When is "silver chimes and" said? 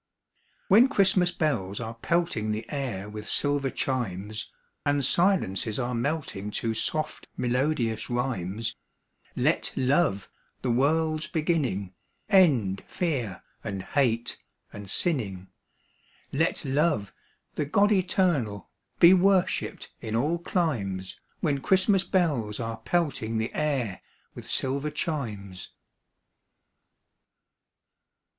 3.29-5.05